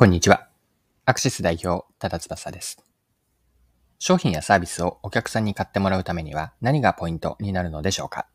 [0.00, 0.48] こんにちは。
[1.04, 2.82] アクシス代表、多田翼です。
[3.98, 8.26] 商品やサービスをお客さんに買ってもらうためには何がポイントになるのでしょうか？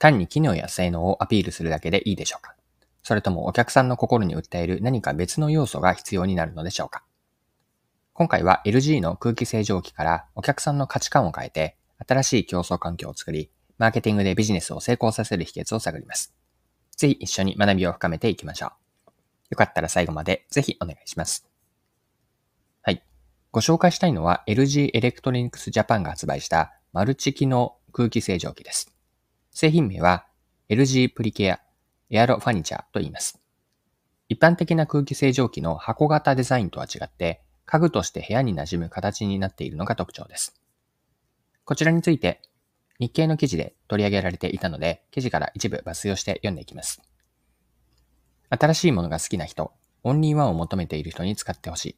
[0.00, 2.56] 単に機能や性能をアピールするだけでいいでしょうか？
[3.04, 7.04] それともお客さんの心に訴える何か別の要素が必要になるのでしょうか？
[8.12, 13.48] 今回は LG の空気清浄機からお客さんの価値観を変えて新しい競争環境を作り、
[13.78, 16.34] マーケティングでビジネスを成功させる秘訣を探ります。
[16.96, 18.70] ぜひ一緒に学びを深めていきましょう。
[19.50, 21.46] よかったら最後までぜひお願いします。
[22.82, 23.02] はい。
[23.52, 28.94] ご紹介したいのは LG Electronics Japan が発売したマルチ機能空気清浄機です。
[29.50, 30.26] 製品名は
[30.68, 31.60] LG プリケア
[32.10, 33.40] エアロファニチャーと言います。
[34.28, 40.60] 一般的な空気清浄機の箱型デザインとは違って、家具として部屋に馴染む形になっているのが特徴です。
[41.64, 42.40] こちらについて
[43.00, 47.00] 日経の記事で取り上げられていたので、記事から一部抜粋をして読んでいきます。
[48.50, 51.96] 新しいものが好きな人、オンリーワンを求めている人に使ってほしい。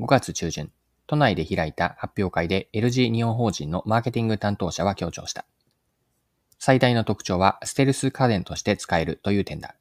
[0.00, 0.72] 5月中旬、
[1.06, 5.44] 都内で開いた発表会で LG 日本法人のマーケティング担当者は強調した。
[6.58, 9.76] 最大の特徴はステルス家電として使えるという点だ。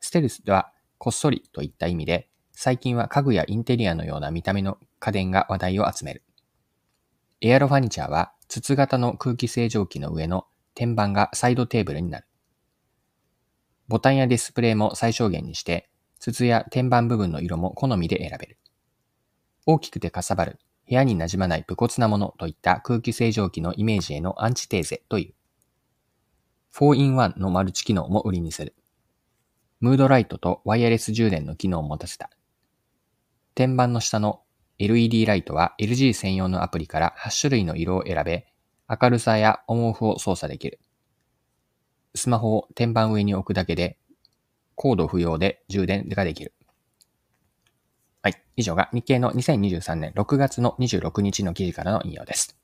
[0.00, 6.24] ステルスではこっそりといった意味で、最近は家具やインテリアのような見た目の家電が話題を集める。
[7.40, 12.26] エアロファニチャーは筒型の空気清浄機の上の天板がサイドテーブルになる。
[13.88, 18.58] ボタンやディスプレイも最小限にして、筒や天板部分の色も好みで選べる。
[19.66, 25.34] 大きくてかさばる、部屋に馴染まない武骨なものといった空気清浄機のイメージへのアンチテーゼという。
[26.74, 28.74] 4-in-1 のマルチ機能も売りにする。
[29.80, 32.30] ムードライトとワイヤレス充電の機能を持たせた。
[33.54, 34.40] 天板の下の
[34.78, 38.46] LED ライトは LG 専用のアプリから8種類の色を選べ、
[38.88, 40.80] 明るさやオンオフを操作できる。
[42.14, 43.98] スマホを天板上に置くだけで、
[44.74, 46.52] コード不要で充電ができる。
[48.22, 48.42] はい。
[48.56, 52.58] 以上が日経の2023年6月の26日の記事からの引用です。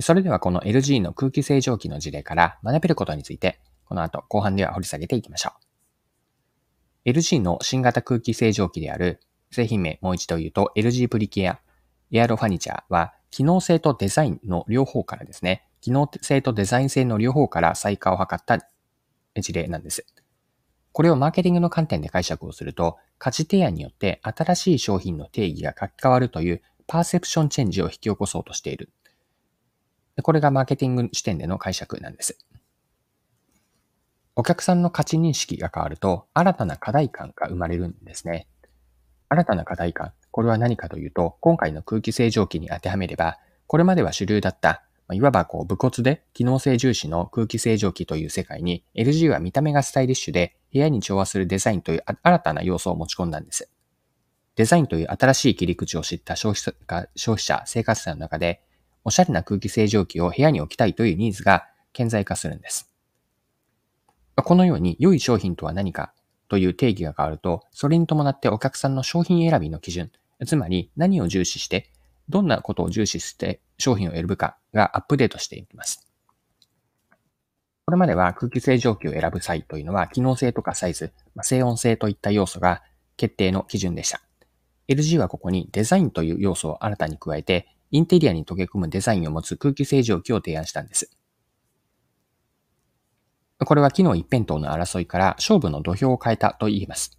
[0.00, 5.52] それではこの LG の空気清浄機の事例から学べることについて、この後後半では掘り下げていきましょ
[7.06, 7.10] う。
[7.10, 11.58] LG の新型空気清浄機である製品名もう一度言うと LG プリケア
[12.10, 18.58] エアロファニチャーは機能性とデザインの両方からですね、機能性とデザイン性の両方から再化を図った
[19.40, 20.06] 事例なんです。
[20.92, 28.90] これをマーケティングの観点で解釈をすると、価値提案によって新しい商品の定義が書き換わるというパーセプションチェンジを引き起こそうとしている。
[30.22, 32.38] これがマーケティング視点での解釈なんです。
[34.34, 38.48] お客さんの価値認識が変わると、新たな課題感が生まれるんですね。
[39.28, 53.70] 新たな課題感、これは何かというと、今回の空気清浄機に当てはめれば、これまでは主流だったいわばこう、武骨で機能性重視の空気清浄機という世界に、LG は見た目がスタイリッシュで、部屋に調和するデザインという新たな要素を持ち込んだんです。
[54.56, 58.60] デザインという新しい切り口を知った消費者、消費者生活者の中で、
[59.04, 62.92] おしゃれな空気清浄機を部屋に置きたいというニーズが顕在化するんです。
[64.36, 66.12] このように、良い商品とは何か
[66.48, 70.10] という定義が変わると、それに伴ってお客さんの商品選びの基準、
[70.44, 71.90] つまり何を重視して
[72.28, 76.08] どんなことを重視して商品を選ぶかがアップデートしていきます。
[77.88, 82.82] これまでは空気清浄機を選ぶ際というのは、機能性とかサイズ、まあ、静音性といった要素が
[83.16, 84.20] 決定の基準でした。
[84.88, 91.10] LG はここにデザインという要素を新たに加えて、インテリアに溶け込むデザインを持つ空気清浄機を提案したんです。
[93.58, 97.17] これは機能一辺倒の争いから勝負の土俵を変えたと言います。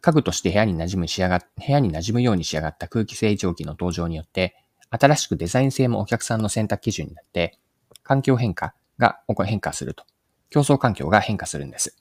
[0.00, 4.56] 家具として部屋に馴染む仕上が、部屋に馴染むように仕上がった空気清浄機の登場によって、
[4.90, 7.58] 新しくデザイン性もお客さんの選択基準になって、
[8.02, 10.04] 環境変化が変化すると。
[10.50, 11.96] 競争環境が変化するんです。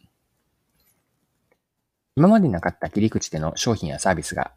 [2.15, 4.51] 今までなかった切り口での商品やサービスが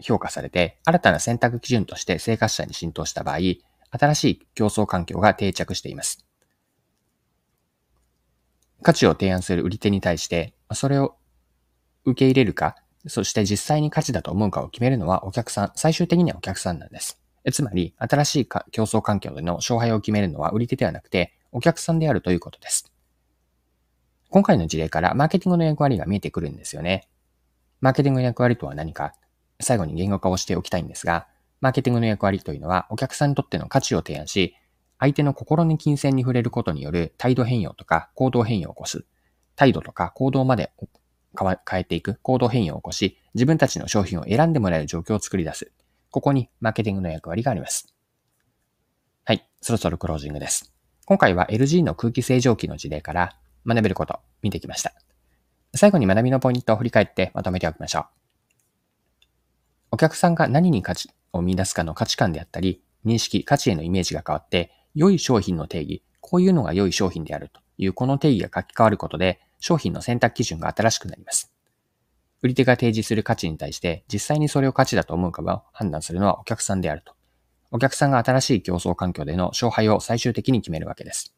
[0.00, 3.38] 評価されて、新たな選択基準として生活者に浸透した場合、
[3.90, 6.26] 新しい競争環境が定着しています。
[8.82, 11.16] 価値を提案する売り手に対して、それを
[12.06, 12.76] 受け入れるか、
[13.06, 17.20] そして実際に価値だと思うかを決めるのはお客さん、最終的にはお客さんなんです。
[17.52, 22.92] つまり、新しい競争環境での勝敗を決めるのは売り手ではなくて、お客さんであるということです。
[24.30, 27.08] 今回の事例からマーケティングの役割が見えてくるんですよね。
[27.80, 29.14] マーケティングの役割とは何か、
[29.60, 31.28] 最後に言語化をしておきたいんですが、
[31.60, 34.56] マーケティングの役割というのは、お客さんにとっての価値を提案し、
[34.98, 39.04] 相手の心に金銭に触れることによる態度変容とか行動変容を起こす。
[39.54, 40.72] 態度とか行動まで
[41.36, 45.70] 変えていく行動変容を起こし、自分たちの商品を選んでもらえる状況を作り出す。
[46.10, 47.94] ここにマーケティングの役割があります。
[49.24, 50.72] はい、そろそろクロージングです。
[51.04, 53.36] 今回は LG の空気清浄機の事例から
[53.66, 54.92] 学べること見てきました。
[55.74, 58.04] 最後に学びのポイントを振り返ってまとめておきましょう。
[59.92, 71.52] お客さんが何に価値を見出すかの価値観であったり、認識、価値へのイメージが変わって、良い商品の定義、こういうのが良い商品であるというこの定義が書き換わることで、商品の選択基準が新しくなります。
[72.42, 77.14] 売り手が提示する価値に対して、実際にそれを価値だと思うかを判断するのはお客さんであると。
[77.70, 81.34] お客さんが新しい競争環境での勝敗を最終的に決めるわけです。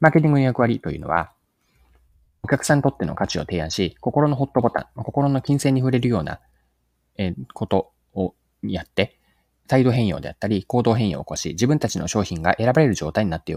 [0.00, 1.32] マーケティングの役割というのは、
[2.42, 6.40] お客さんにとっての価値を提案し、心のホットボタン、心の金銭に触れるような、
[7.16, 9.18] えことをやって、
[9.66, 13.52] 態度変容であったり、行動変容を起こし、自分たちの商品が選ばれる状態になって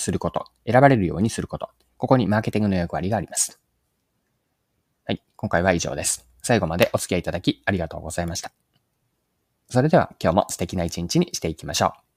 [0.00, 1.70] すること、選ばれるようにすること。
[1.96, 3.60] ここにマーケティングの役割があります。
[5.04, 5.22] はい。
[5.36, 6.26] 今回は以上です。
[6.42, 8.52] 最後までお付き合いいただきありがとうございました。
[9.68, 12.09] それでは今日も素敵な一日にしていきましょう。